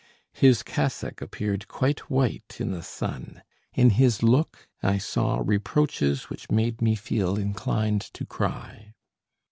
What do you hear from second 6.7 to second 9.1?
me feel inclined to cry.